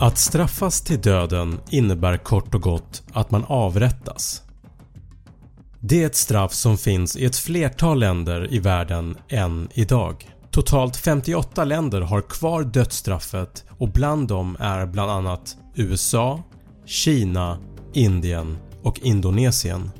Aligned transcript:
Att 0.00 0.18
straffas 0.18 0.80
till 0.80 1.00
döden 1.00 1.60
innebär 1.70 2.16
kort 2.16 2.54
och 2.54 2.62
gott 2.62 3.02
att 3.12 3.30
man 3.30 3.44
avrättas. 3.48 4.42
Det 5.80 6.02
är 6.02 6.06
ett 6.06 6.16
straff 6.16 6.52
som 6.52 6.78
finns 6.78 7.16
i 7.16 7.24
ett 7.24 7.36
flertal 7.36 7.98
länder 7.98 8.54
i 8.54 8.58
världen 8.58 9.16
än 9.28 9.68
idag. 9.74 10.30
Totalt 10.50 10.96
58 10.96 11.64
länder 11.64 12.00
har 12.00 12.20
kvar 12.20 12.62
dödsstraffet 12.62 13.64
och 13.78 13.92
bland 13.92 14.28
dem 14.28 14.56
är 14.60 14.86
bland 14.86 15.10
annat 15.10 15.56
USA, 15.74 16.42
Kina, 16.86 17.58
Indien 17.92 18.58
och 18.82 19.00
Indonesien. 19.00 19.90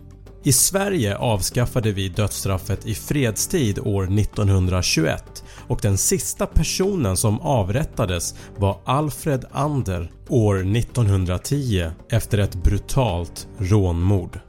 I 0.48 0.52
Sverige 0.52 1.16
avskaffade 1.16 1.92
vi 1.92 2.08
dödsstraffet 2.08 2.86
i 2.86 2.94
fredstid 2.94 3.78
år 3.78 4.04
1921 4.18 5.44
och 5.66 5.78
den 5.82 5.98
sista 5.98 6.46
personen 6.46 7.16
som 7.16 7.40
avrättades 7.40 8.34
var 8.56 8.80
Alfred 8.84 9.44
Ander 9.52 10.10
år 10.28 10.76
1910 10.76 11.90
efter 12.10 12.38
ett 12.38 12.54
brutalt 12.54 13.48
rånmord. 13.58 14.40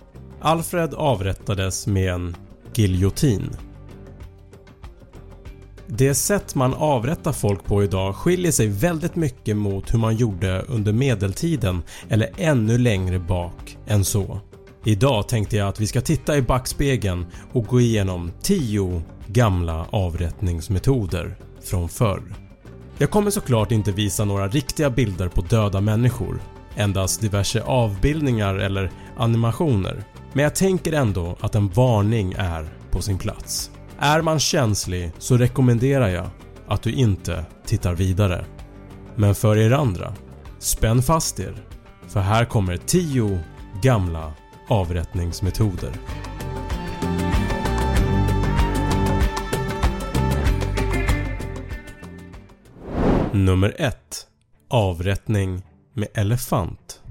Alfred 0.41 0.93
avrättades 0.93 1.87
med 1.87 2.13
en 2.13 2.35
giljotin. 2.75 3.49
Det 5.87 6.13
sätt 6.13 6.55
man 6.55 6.73
avrättar 6.73 7.31
folk 7.31 7.65
på 7.65 7.83
idag 7.83 8.15
skiljer 8.15 8.51
sig 8.51 8.67
väldigt 8.67 9.15
mycket 9.15 9.57
mot 9.57 9.93
hur 9.93 9.99
man 9.99 10.15
gjorde 10.15 10.61
under 10.61 10.93
medeltiden 10.93 11.81
eller 12.09 12.29
ännu 12.37 12.77
längre 12.77 13.19
bak 13.19 13.77
än 13.87 14.05
så. 14.05 14.41
Idag 14.83 15.27
tänkte 15.27 15.57
jag 15.57 15.67
att 15.67 15.79
vi 15.79 15.87
ska 15.87 16.01
titta 16.01 16.37
i 16.37 16.41
backspegeln 16.41 17.25
och 17.51 17.65
gå 17.65 17.81
igenom 17.81 18.31
10 18.41 19.01
gamla 19.27 19.85
avrättningsmetoder 19.89 21.35
från 21.63 21.89
förr. 21.89 22.21
Jag 22.97 23.11
kommer 23.11 23.31
såklart 23.31 23.71
inte 23.71 23.91
visa 23.91 24.25
några 24.25 24.47
riktiga 24.47 24.89
bilder 24.89 25.27
på 25.27 25.41
döda 25.41 25.81
människor, 25.81 26.41
endast 26.75 27.21
diverse 27.21 27.61
avbildningar 27.61 28.55
eller 28.55 28.91
animationer. 29.17 30.03
Men 30.33 30.43
jag 30.43 30.55
tänker 30.55 30.93
ändå 30.93 31.37
att 31.39 31.55
en 31.55 31.69
varning 31.69 32.33
är 32.37 32.69
på 32.91 33.01
sin 33.01 33.17
plats. 33.17 33.71
Är 33.99 34.21
man 34.21 34.39
känslig 34.39 35.11
så 35.17 35.37
rekommenderar 35.37 36.07
jag 36.09 36.29
att 36.67 36.81
du 36.81 36.91
inte 36.91 37.45
tittar 37.65 37.95
vidare. 37.95 38.45
Men 39.15 39.35
för 39.35 39.57
er 39.57 39.71
andra, 39.71 40.13
spänn 40.59 41.01
fast 41.01 41.39
er 41.39 41.55
för 42.07 42.19
här 42.19 42.45
kommer 42.45 42.77
10 42.77 43.39
gamla 43.81 44.33
avrättningsmetoder. 44.69 45.91
Nummer 53.33 53.75
1. 53.77 53.95
Avrättning 54.69 55.61
med 55.93 56.07
elefant 56.13 57.01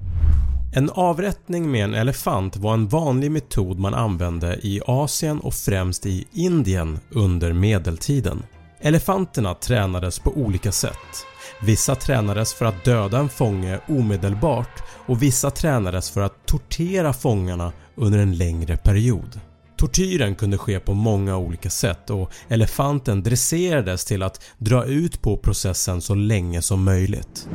En 0.74 0.90
avrättning 0.90 1.70
med 1.70 1.84
en 1.84 1.94
elefant 1.94 2.56
var 2.56 2.74
en 2.74 2.88
vanlig 2.88 3.30
metod 3.30 3.78
man 3.78 3.94
använde 3.94 4.58
i 4.62 4.80
Asien 4.86 5.40
och 5.40 5.54
främst 5.54 6.06
i 6.06 6.26
Indien 6.32 6.98
under 7.10 7.52
medeltiden. 7.52 8.42
Elefanterna 8.80 9.54
tränades 9.54 10.18
på 10.18 10.30
olika 10.30 10.72
sätt. 10.72 11.26
Vissa 11.62 11.94
tränades 11.94 12.54
för 12.54 12.64
att 12.64 12.84
döda 12.84 13.18
en 13.18 13.28
fånge 13.28 13.80
omedelbart 13.88 14.82
och 15.06 15.22
vissa 15.22 15.50
tränades 15.50 16.10
för 16.10 16.20
att 16.20 16.46
tortera 16.46 17.12
fångarna 17.12 17.72
under 17.94 18.18
en 18.18 18.36
längre 18.36 18.76
period. 18.76 19.40
Tortyren 19.76 20.34
kunde 20.34 20.58
ske 20.58 20.80
på 20.80 20.94
många 20.94 21.36
olika 21.36 21.70
sätt 21.70 22.10
och 22.10 22.32
elefanten 22.48 23.22
dresserades 23.22 24.04
till 24.04 24.22
att 24.22 24.44
dra 24.58 24.84
ut 24.84 25.22
på 25.22 25.36
processen 25.36 26.00
så 26.00 26.14
länge 26.14 26.62
som 26.62 26.84
möjligt. 26.84 27.48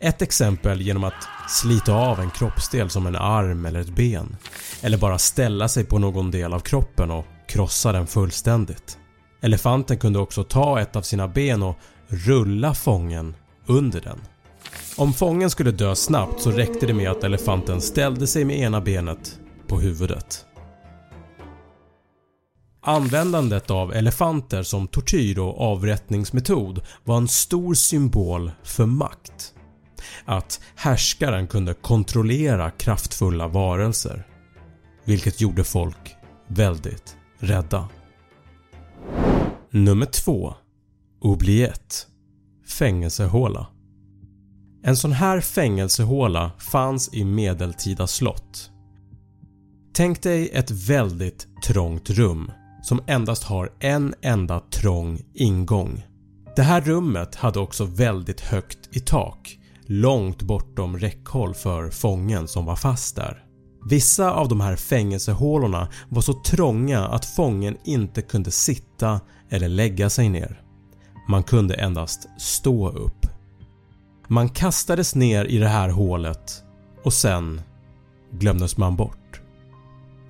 Ett 0.00 0.22
exempel 0.22 0.80
genom 0.80 1.04
att 1.04 1.28
slita 1.48 1.92
av 1.92 2.20
en 2.20 2.30
kroppsdel 2.30 2.90
som 2.90 3.06
en 3.06 3.16
arm 3.16 3.66
eller 3.66 3.80
ett 3.80 3.96
ben 3.96 4.36
eller 4.80 4.98
bara 4.98 5.18
ställa 5.18 5.68
sig 5.68 5.84
på 5.84 5.98
någon 5.98 6.30
del 6.30 6.52
av 6.52 6.60
kroppen 6.60 7.10
och 7.10 7.24
krossa 7.48 7.92
den 7.92 8.06
fullständigt. 8.06 8.98
Elefanten 9.40 9.98
kunde 9.98 10.18
också 10.18 10.44
ta 10.44 10.80
ett 10.80 10.96
av 10.96 11.02
sina 11.02 11.28
ben 11.28 11.62
och 11.62 11.76
rulla 12.06 12.74
fången 12.74 13.36
under 13.66 14.00
den. 14.00 14.18
Om 14.96 15.12
fången 15.12 15.50
skulle 15.50 15.70
dö 15.70 15.94
snabbt 15.94 16.42
så 16.42 16.50
räckte 16.50 16.86
det 16.86 16.94
med 16.94 17.10
att 17.10 17.24
elefanten 17.24 17.80
ställde 17.80 18.26
sig 18.26 18.44
med 18.44 18.58
ena 18.58 18.80
benet 18.80 19.38
på 19.66 19.80
huvudet. 19.80 20.44
Användandet 22.80 23.70
av 23.70 23.92
elefanter 23.92 24.62
som 24.62 24.88
tortyr 24.88 25.38
och 25.38 25.60
avrättningsmetod 25.60 26.80
var 27.04 27.16
en 27.16 27.28
stor 27.28 27.74
symbol 27.74 28.50
för 28.62 28.86
makt. 28.86 29.54
Att 30.24 30.60
härskaren 30.74 31.46
kunde 31.46 31.74
kontrollera 31.74 32.70
kraftfulla 32.70 33.48
varelser. 33.48 34.26
Vilket 35.04 35.40
gjorde 35.40 35.64
folk 35.64 36.16
väldigt 36.46 37.16
rädda. 37.38 37.88
Nummer 39.70 40.06
2. 40.06 40.54
Oubliette 41.20 41.94
Fängelsehåla 42.78 43.66
En 44.82 44.96
sån 44.96 45.12
här 45.12 45.40
fängelsehåla 45.40 46.50
fanns 46.58 47.14
i 47.14 47.24
medeltida 47.24 48.06
slott. 48.06 48.70
Tänk 49.94 50.22
dig 50.22 50.50
ett 50.52 50.70
väldigt 50.70 51.46
trångt 51.64 52.10
rum 52.10 52.52
som 52.82 53.00
endast 53.06 53.42
har 53.44 53.72
en 53.80 54.14
enda 54.22 54.60
trång 54.60 55.20
ingång. 55.34 56.06
Det 56.56 56.62
här 56.62 56.80
rummet 56.80 57.34
hade 57.34 57.58
också 57.58 57.84
väldigt 57.84 58.40
högt 58.40 58.96
i 58.96 59.00
tak, 59.00 59.58
långt 59.86 60.42
bortom 60.42 60.98
räckhåll 60.98 61.54
för 61.54 61.90
fången 61.90 62.48
som 62.48 62.64
var 62.64 62.76
fast 62.76 63.16
där. 63.16 63.47
Vissa 63.88 64.32
av 64.32 64.48
de 64.48 64.60
här 64.60 64.76
fängelsehålorna 64.76 65.88
var 66.08 66.22
så 66.22 66.32
trånga 66.32 67.06
att 67.06 67.24
fången 67.24 67.76
inte 67.84 68.22
kunde 68.22 68.50
sitta 68.50 69.20
eller 69.50 69.68
lägga 69.68 70.10
sig 70.10 70.28
ner. 70.28 70.62
Man 71.28 71.42
kunde 71.42 71.74
endast 71.74 72.28
stå 72.38 72.88
upp. 72.88 73.26
Man 74.26 74.48
kastades 74.48 75.14
ner 75.14 75.44
i 75.44 75.58
det 75.58 75.68
här 75.68 75.88
hålet 75.88 76.62
och 77.04 77.12
sen 77.12 77.60
glömdes 78.30 78.76
man 78.76 78.96
bort. 78.96 79.40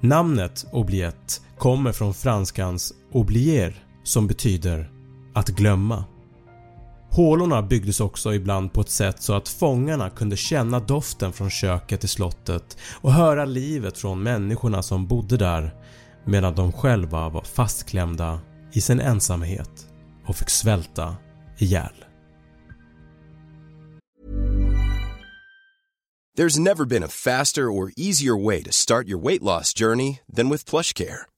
Namnet 0.01 0.67
oubliette 0.73 1.35
kommer 1.59 1.93
från 1.93 2.15
franskans 2.15 2.93
oublier 3.13 3.85
som 4.03 4.27
betyder 4.27 4.91
att 5.35 5.49
glömma. 5.49 6.05
Hålorna 7.19 7.63
byggdes 7.63 8.01
också 8.01 8.35
ibland 8.35 8.73
på 8.73 8.81
ett 8.81 8.91
sätt 8.91 9.23
så 9.23 9.35
att 9.35 9.49
fångarna 9.49 10.11
kunde 10.11 10.37
känna 10.37 10.81
doften 10.81 11.33
från 11.33 11.51
köket 11.51 12.05
i 12.05 12.09
slottet 12.09 12.77
och 13.01 13.13
höra 13.13 13.45
livet 13.45 13.99
från 13.99 14.23
människorna 14.23 14.83
som 14.83 15.07
bodde 15.07 15.37
där 15.37 15.75
medan 16.25 16.55
de 16.55 16.73
själva 16.73 17.29
var 17.29 17.43
fastklämda 17.43 18.41
i 18.73 18.81
sin 18.81 19.01
ensamhet 19.01 19.71
och 20.27 20.37
fick 20.37 20.51
svälta 20.51 21.17
ihjäl. 21.59 22.05
There's 26.39 26.61
never 26.61 26.85
been 26.85 27.05
a 27.05 27.09
faster 27.09 27.63
or 27.63 27.91
easier 27.97 28.45
way 28.45 28.63
to 28.63 28.73
start 28.73 29.07
your 29.07 29.23
weight 29.23 29.43
loss 29.43 29.75
journey 29.79 30.19
than 30.37 30.51
with 30.51 30.71
PlushCare. 30.71 31.38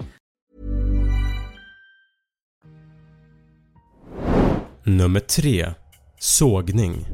Nummer 4.91 5.19
3. 5.19 5.73
Sågning. 6.19 7.05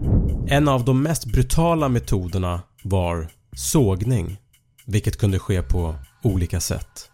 En 0.48 0.68
av 0.68 0.86
de 0.86 1.04
mest 1.04 1.26
brutala 1.26 1.90
metoderna 1.90 2.62
var 2.84 3.28
sågning, 3.56 4.38
vilket 4.86 5.18
kunde 5.18 5.40
ske 5.40 5.62
på 5.62 5.96
olika 6.24 6.60
sätt. 6.60 7.10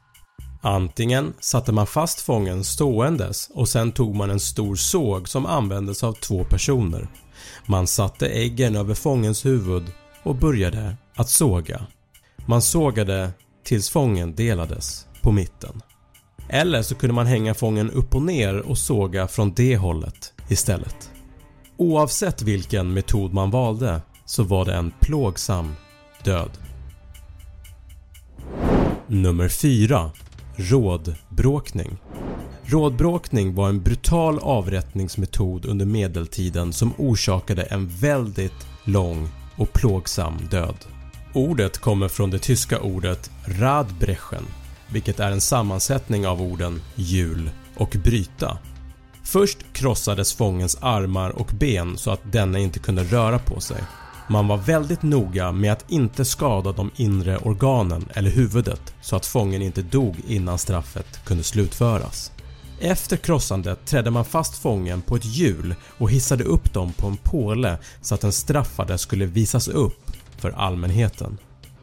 Antingen 0.62 1.34
satte 1.40 1.72
man 1.72 1.88
fast 1.88 2.22
fången 2.22 2.64
ståendes 2.64 3.50
och 3.54 3.70
sen 3.70 3.92
tog 3.92 4.16
man 4.16 4.30
en 4.30 4.40
stor 4.40 4.76
såg 4.76 5.30
som 5.30 5.46
användes 5.46 6.04
av 6.04 6.14
två 6.14 6.44
personer. 6.44 7.08
Man 7.66 7.88
satte 7.88 8.28
äggen 8.28 8.76
över 8.76 8.94
fångens 8.94 9.46
huvud 9.46 9.84
och 10.24 10.36
började 10.36 10.98
att 11.16 11.30
såga. 11.30 11.86
Man 12.46 12.62
sågade 12.62 13.32
tills 13.64 13.90
fången 13.90 14.36
delades 14.36 15.08
på 15.22 15.32
mitten. 15.32 15.82
Eller 16.50 16.82
så 16.82 16.96
kunde 16.96 17.14
man 17.14 17.28
hänga 17.28 17.54
fången 17.54 17.92
upp 17.92 18.16
och 18.16 18.22
ner 18.22 18.60
och 18.60 18.78
såga 18.78 19.28
från 19.28 19.54
det 19.54 19.78
hållet 19.78 20.33
istället. 20.50 21.12
Oavsett 21.78 22.42
vilken 22.42 22.94
metod 22.94 23.34
man 23.34 23.52
valde 23.52 24.02
så 24.26 24.44
var 24.44 24.66
det 24.66 24.74
en 24.74 24.92
plågsam 25.00 25.74
död. 26.24 26.50
Nummer 29.08 29.50
4. 29.50 30.12
Rådbråkning 30.56 31.98
Rådbråkning 32.64 33.56
var 33.56 33.70
en 33.70 33.82
brutal 33.82 34.40
avrättningsmetod 34.40 35.66
under 35.66 35.86
medeltiden 35.86 36.74
som 36.74 36.94
orsakade 36.98 37.64
en 37.64 37.88
väldigt 37.88 38.68
lång 38.84 39.30
och 39.58 39.74
plågsam 39.74 40.38
död. 40.52 40.76
Ordet 41.34 41.78
kommer 41.78 42.08
från 42.08 42.30
det 42.30 42.40
tyska 42.40 42.80
ordet 42.80 43.32
Radbrechen 43.46 44.44
vilket 44.94 45.20
är 45.20 45.32
en 45.32 45.42
sammansättning 45.42 46.28
av 46.28 46.42
orden 46.42 46.82
hjul 46.96 47.50
och 47.78 47.98
bryta. 48.04 48.58
Först 49.24 49.58
krossades 49.74 50.34
fångens 50.34 50.78
armar 50.82 51.30
och 51.30 51.52
ben 51.60 51.98
så 51.98 52.12
att 52.12 52.32
denne 52.32 52.62
inte 52.62 52.80
kunde 52.80 53.04
röra 53.04 53.40
på 53.40 53.60
sig. 53.60 53.84
Man 54.30 54.48
var 54.48 54.58
väldigt 54.58 55.04
noga 55.04 55.52
med 55.52 55.72
att 55.72 55.92
inte 55.92 56.26
skada 56.26 56.72
de 56.72 56.92
inre 56.96 57.38
organen 57.38 58.06
eller 58.14 58.30
huvudet 58.30 58.94
så 59.02 59.16
att 59.16 59.26
fången 59.26 59.62
inte 59.62 59.82
dog 59.82 60.16
innan 60.28 60.58
straffet 60.58 61.26
kunde 61.26 61.44
slutföras. 61.44 62.32
Efter 62.80 63.18
krossandet 63.18 63.86
trädde 63.86 64.12
man 64.12 64.26
fast 64.26 64.58
fången 64.58 65.02
på 65.02 65.16
ett 65.16 65.26
hjul 65.26 65.76
och 65.98 66.12
hissade 66.12 66.44
upp 66.44 66.74
dem 66.74 66.94
på 66.94 67.08
en 67.08 67.18
påle 67.18 67.78
så 68.02 68.16
att 68.16 68.22
den 68.22 68.32
straffade 68.32 68.98
skulle 68.98 69.26
visas 69.26 69.68
upp 69.68 70.12
för 70.38 70.52
allmänheten. 70.52 71.38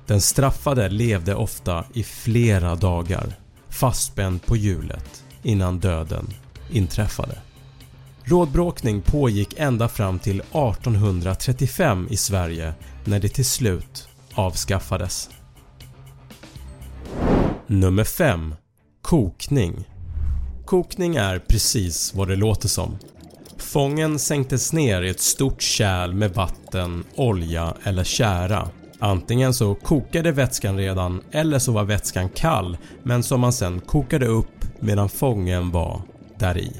Den 0.06 0.20
straffade 0.20 0.88
levde 0.88 1.34
ofta 1.34 1.84
i 1.94 2.02
flera 2.04 2.74
dagar 2.74 3.34
fastspänd 3.68 4.46
på 4.46 4.56
hjulet 4.56 5.24
innan 5.42 5.78
döden 5.78 6.34
inträffade. 6.72 7.38
Rådbråkning 8.24 9.02
pågick 9.02 9.54
ända 9.56 9.88
fram 9.88 10.18
till 10.18 10.40
1835 10.40 12.06
i 12.10 12.16
Sverige 12.16 12.74
när 13.04 13.20
det 13.20 13.28
till 13.28 13.44
slut 13.44 14.08
avskaffades. 14.34 15.30
Nummer 17.66 18.04
5. 18.04 18.54
Kokning 19.02 19.84
Kokning 20.64 21.16
är 21.16 21.38
precis 21.38 22.14
vad 22.14 22.28
det 22.28 22.36
låter 22.36 22.68
som. 22.68 22.98
Fången 23.56 24.18
sänktes 24.18 24.72
ner 24.72 25.02
i 25.02 25.08
ett 25.08 25.20
stort 25.20 25.62
kärl 25.62 26.12
med 26.12 26.34
vatten, 26.34 27.04
olja 27.14 27.74
eller 27.84 28.04
kära. 28.04 28.68
Antingen 28.98 29.54
så 29.54 29.74
kokade 29.74 30.32
vätskan 30.32 30.76
redan 30.76 31.22
eller 31.30 31.58
så 31.58 31.72
var 31.72 31.84
vätskan 31.84 32.28
kall 32.28 32.76
men 33.02 33.22
som 33.22 33.40
man 33.40 33.52
sen 33.52 33.80
kokade 33.80 34.26
upp 34.26 34.64
medan 34.80 35.08
fången 35.08 35.70
var 35.70 36.02
där 36.40 36.58
i. 36.58 36.72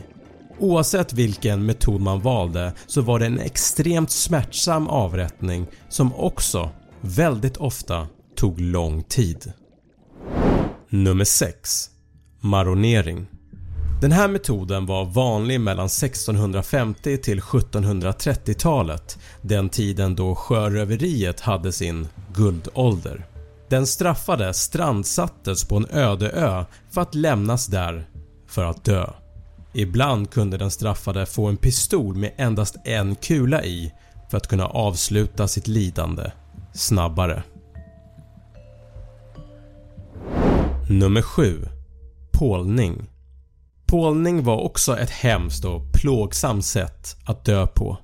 Oavsett 0.59 1.13
vilken 1.13 1.67
metod 1.67 2.01
man 2.01 2.21
valde 2.21 2.73
så 2.87 3.03
var 3.03 3.19
det 3.19 3.27
en 3.27 3.39
extremt 3.39 4.11
smärtsam 4.11 4.89
avrättning 4.89 5.67
som 5.89 6.15
också 6.15 6.71
väldigt 7.01 7.57
ofta 7.57 8.07
tog 8.37 8.61
lång 8.61 9.03
tid. 9.03 9.53
Nummer 10.89 11.25
6. 11.25 11.91
Maronering 12.41 13.27
Den 14.01 14.13
här 14.13 14.29
metoden 14.29 14.87
var 14.87 15.05
vanlig 15.05 15.61
mellan 15.61 15.87
1650 15.87 17.19
till 17.19 17.41
1730-talet, 17.41 19.19
den 19.43 19.69
tiden 19.69 20.15
då 20.15 20.35
sjöröveriet 20.35 21.41
hade 21.41 21.73
sin 21.73 22.09
guldålder. 22.35 23.27
Den 23.69 23.87
straffade 23.87 24.55
strandsattes 24.55 25.65
på 25.65 25.77
en 25.77 25.87
öde 25.91 26.31
ö 26.31 26.65
för 26.91 27.01
att 27.01 27.15
lämnas 27.15 27.67
där 27.67 28.09
för 28.47 28.65
att 28.65 28.85
dö. 28.85 29.07
Ibland 29.73 30.31
kunde 30.31 30.59
den 30.59 30.71
straffade 30.71 31.27
få 31.27 31.47
en 31.47 31.57
pistol 31.57 32.17
med 32.17 32.33
endast 32.37 32.77
en 32.85 33.15
kula 33.15 33.65
i 33.65 33.93
för 34.31 34.37
att 34.37 34.47
kunna 34.47 34.67
avsluta 34.67 35.49
sitt 35.49 35.69
lidande 35.69 36.31
snabbare. 36.73 37.43
Nummer 40.91 41.23
7. 41.23 41.69
Pålning 42.33 43.11
Pålning 43.87 44.45
var 44.45 44.57
också 44.57 44.99
ett 44.99 45.11
hemskt 45.11 45.65
och 45.65 45.93
plågsamt 45.93 46.65
sätt 46.65 47.17
att 47.25 47.45
dö 47.45 47.67
på. 47.67 47.99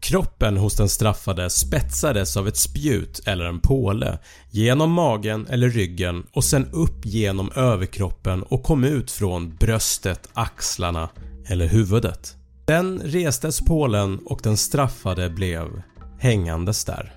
Kroppen 0.00 0.56
hos 0.56 0.76
den 0.76 0.88
straffade 0.88 1.50
spetsades 1.50 2.36
av 2.36 2.48
ett 2.48 2.56
spjut 2.56 3.20
eller 3.26 3.44
en 3.44 3.60
påle 3.60 4.18
genom 4.50 4.92
magen 4.92 5.46
eller 5.50 5.70
ryggen 5.70 6.26
och 6.32 6.44
sen 6.44 6.68
upp 6.72 7.06
genom 7.06 7.50
överkroppen 7.54 8.42
och 8.42 8.62
kom 8.62 8.84
ut 8.84 9.10
från 9.10 9.56
bröstet, 9.56 10.28
axlarna 10.32 11.08
eller 11.46 11.66
huvudet. 11.66 12.36
Sen 12.66 13.00
restes 13.04 13.60
pålen 13.60 14.18
och 14.26 14.40
den 14.42 14.56
straffade 14.56 15.30
blev 15.30 15.82
hängandes 16.18 16.84
där. 16.84 17.16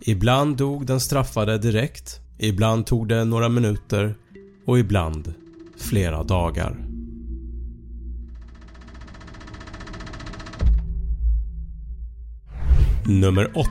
Ibland 0.00 0.56
dog 0.56 0.86
den 0.86 1.00
straffade 1.00 1.58
direkt, 1.58 2.20
ibland 2.38 2.86
tog 2.86 3.08
det 3.08 3.24
några 3.24 3.48
minuter 3.48 4.14
och 4.66 4.78
ibland 4.78 5.34
flera 5.78 6.22
dagar. 6.22 6.89
Nummer 13.06 13.50
8. 13.54 13.68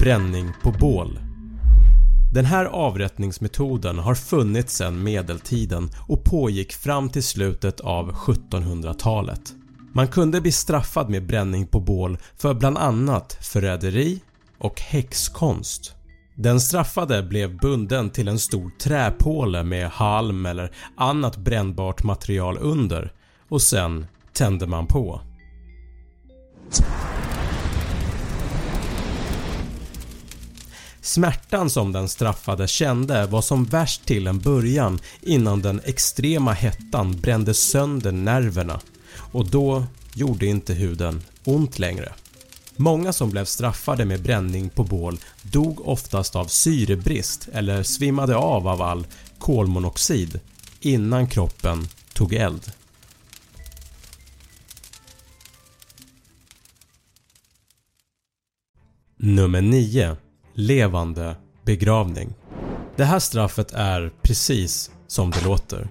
Bränning 0.00 0.48
på 0.62 0.70
bål 0.70 1.18
Den 2.32 2.44
här 2.44 2.64
avrättningsmetoden 2.64 3.98
har 3.98 4.14
funnits 4.14 4.76
sedan 4.76 5.02
medeltiden 5.02 5.90
och 6.08 6.24
pågick 6.24 6.72
fram 6.72 7.08
till 7.08 7.22
slutet 7.22 7.80
av 7.80 8.12
1700-talet. 8.12 9.40
Man 9.92 10.08
kunde 10.08 10.40
bli 10.40 10.52
straffad 10.52 11.10
med 11.10 11.26
bränning 11.26 11.66
på 11.66 11.80
bål 11.80 12.18
för 12.36 12.54
bland 12.54 12.78
annat 12.78 13.38
förräderi 13.40 14.20
och 14.58 14.80
häxkonst. 14.80 15.94
Den 16.34 16.60
straffade 16.60 17.22
blev 17.22 17.58
bunden 17.58 18.10
till 18.10 18.28
en 18.28 18.38
stor 18.38 18.70
träpåle 18.78 19.62
med 19.62 19.90
halm 19.90 20.46
eller 20.46 20.70
annat 20.96 21.36
brännbart 21.36 22.04
material 22.04 22.58
under 22.60 23.12
och 23.48 23.62
sen 23.62 24.06
tände 24.32 24.66
man 24.66 24.86
på. 24.86 25.20
Smärtan 31.04 31.70
som 31.70 31.92
den 31.92 32.08
straffade 32.08 32.68
kände 32.68 33.26
var 33.26 33.42
som 33.42 33.64
värst 33.64 34.06
till 34.06 34.26
en 34.26 34.38
början 34.38 35.00
innan 35.20 35.62
den 35.62 35.80
extrema 35.84 36.52
hettan 36.52 37.20
brände 37.20 37.54
sönder 37.54 38.12
nerverna 38.12 38.80
och 39.32 39.50
då 39.50 39.84
gjorde 40.14 40.46
inte 40.46 40.74
huden 40.74 41.22
ont 41.44 41.78
längre. 41.78 42.12
Många 42.76 43.12
som 43.12 43.30
blev 43.30 43.44
straffade 43.44 44.04
med 44.04 44.22
bränning 44.22 44.68
på 44.70 44.84
bål 44.84 45.18
dog 45.42 45.88
oftast 45.88 46.36
av 46.36 46.46
syrebrist 46.46 47.48
eller 47.52 47.82
svimmade 47.82 48.36
av 48.36 48.68
av 48.68 48.82
all 48.82 49.06
kolmonoxid 49.38 50.40
innan 50.80 51.26
kroppen 51.26 51.88
tog 52.12 52.34
eld. 52.34 52.72
Nummer 59.16 59.60
9. 59.60 60.16
Levande 60.54 61.36
begravning. 61.64 62.34
Det 62.96 63.04
här 63.04 63.18
straffet 63.18 63.72
är 63.72 64.12
precis 64.22 64.90
som 65.06 65.30
det 65.30 65.44
låter. 65.44 65.88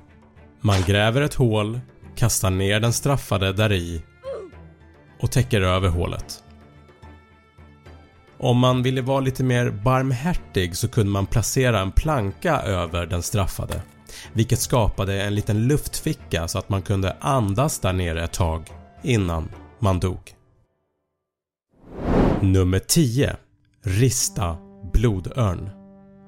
Man 0.61 0.81
gräver 0.81 1.21
ett 1.21 1.33
hål, 1.33 1.79
kastar 2.15 2.49
ner 2.49 2.79
den 2.79 2.93
straffade 2.93 3.53
där 3.53 3.71
i 3.71 4.01
och 5.19 5.31
täcker 5.31 5.61
över 5.61 5.89
hålet. 5.89 6.43
Om 8.37 8.57
man 8.57 8.83
ville 8.83 9.01
vara 9.01 9.19
lite 9.19 9.43
mer 9.43 9.69
barmhärtig 9.69 10.77
så 10.77 10.87
kunde 10.87 11.11
man 11.11 11.25
placera 11.25 11.79
en 11.79 11.91
planka 11.91 12.61
över 12.61 13.05
den 13.05 13.23
straffade 13.23 13.81
vilket 14.33 14.59
skapade 14.59 15.21
en 15.21 15.35
liten 15.35 15.67
luftficka 15.67 16.47
så 16.47 16.59
att 16.59 16.69
man 16.69 16.81
kunde 16.81 17.17
andas 17.19 17.79
där 17.79 17.93
nere 17.93 18.23
ett 18.23 18.33
tag 18.33 18.69
innan 19.03 19.49
man 19.79 19.99
dog. 19.99 20.35
Nummer 22.41 22.79
10. 22.79 23.35
Rista 23.85 24.57
blodörn. 24.93 25.69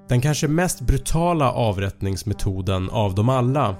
Den 0.09 0.21
kanske 0.21 0.47
mest 0.47 0.81
brutala 0.81 1.51
avrättningsmetoden 1.51 2.89
av 2.89 3.15
dem 3.15 3.29
alla. 3.29 3.75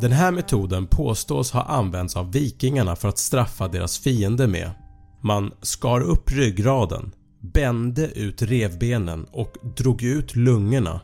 Den 0.00 0.12
här 0.12 0.32
metoden 0.32 0.86
påstås 0.86 1.50
ha 1.50 1.62
använts 1.62 2.16
av 2.16 2.32
vikingarna 2.32 2.96
för 2.96 3.08
att 3.08 3.18
straffa 3.18 3.68
deras 3.68 3.98
fiender 3.98 4.46
med. 4.46 4.70
Man 5.22 5.52
skar 5.62 6.00
upp 6.00 6.32
ryggraden, 6.32 7.12
bände 7.40 8.06
ut 8.06 8.42
revbenen 8.42 9.26
och 9.32 9.56
drog 9.76 10.02
ut 10.02 10.36
lungorna 10.36 11.00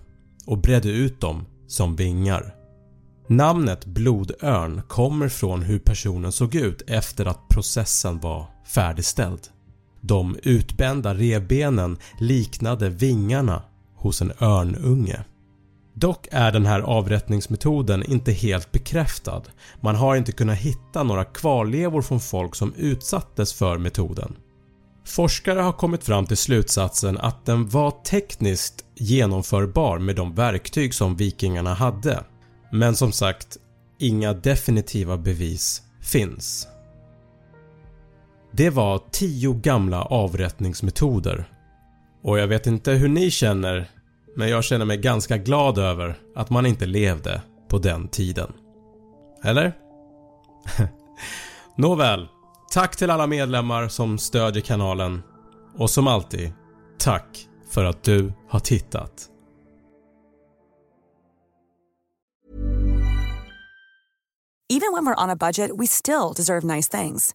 och 0.46 0.58
bredde 0.58 0.88
ut 0.88 1.20
dem 1.20 1.46
som 1.66 1.96
vingar. 1.96 2.54
Namnet 3.28 3.86
blodörn 3.86 4.82
kommer 4.88 5.28
från 5.28 5.62
hur 5.62 5.78
personen 5.78 6.32
såg 6.32 6.54
ut 6.54 6.82
efter 6.86 7.26
att 7.26 7.48
processen 7.48 8.20
var 8.20 8.46
färdigställd. 8.66 9.40
De 10.00 10.36
utbända 10.42 11.14
revbenen 11.14 11.98
liknade 12.18 12.90
vingarna 12.90 13.62
hos 13.96 14.22
en 14.22 14.32
örnunge. 14.40 15.24
Dock 15.94 16.28
är 16.30 16.52
den 16.52 16.66
här 16.66 16.80
avrättningsmetoden 16.80 18.02
inte 18.12 18.32
helt 18.32 18.72
bekräftad. 18.72 19.42
Man 19.80 19.96
har 19.96 20.16
inte 20.16 20.32
kunnat 20.32 20.58
hitta 20.58 21.02
några 21.02 21.24
kvarlevor 21.24 22.02
från 22.02 22.20
folk 22.20 22.54
som 22.54 22.74
utsattes 22.74 23.52
för 23.52 23.78
metoden. 23.78 24.36
Forskare 25.04 25.60
har 25.60 25.72
kommit 25.72 26.04
fram 26.04 26.26
till 26.26 26.36
slutsatsen 26.36 27.18
att 27.18 27.46
den 27.46 27.68
var 27.68 27.90
tekniskt 27.90 28.84
genomförbar 28.94 29.98
med 29.98 30.16
de 30.16 30.34
verktyg 30.34 30.94
som 30.94 31.16
vikingarna 31.16 31.74
hade. 31.74 32.24
Men 32.72 32.96
som 32.96 33.12
sagt, 33.12 33.56
inga 33.98 34.32
definitiva 34.32 35.16
bevis 35.16 35.82
finns. 36.00 36.68
Det 38.52 38.70
var 38.70 39.00
10 39.10 39.54
gamla 39.54 40.02
avrättningsmetoder 40.02 41.44
och 42.22 42.38
jag 42.38 42.46
vet 42.46 42.66
inte 42.66 42.92
hur 42.92 43.08
ni 43.08 43.30
känner 43.30 43.90
men 44.36 44.48
jag 44.48 44.64
känner 44.64 44.84
mig 44.84 44.96
ganska 44.96 45.36
glad 45.36 45.78
över 45.78 46.18
att 46.36 46.50
man 46.50 46.66
inte 46.66 46.86
levde 46.86 47.42
på 47.68 47.78
den 47.78 48.08
tiden. 48.08 48.52
Eller? 49.44 49.72
Nåväl, 51.76 52.28
tack 52.72 52.96
till 52.96 53.10
alla 53.10 53.26
medlemmar 53.26 53.88
som 53.88 54.18
stödjer 54.18 54.62
kanalen 54.62 55.22
och 55.76 55.90
som 55.90 56.06
alltid, 56.06 56.52
tack 56.98 57.48
för 57.70 57.84
att 57.84 58.02
du 58.02 58.32
har 58.48 58.60
tittat. 58.60 59.26
Even 64.72 64.92
when 64.92 65.04
we're 65.04 65.24
on 65.24 65.30
a 65.30 65.36
budget 65.36 65.70
we 65.78 65.86
still 65.86 66.32
deserve 66.36 66.76
nice 66.76 66.98
things. 66.98 67.34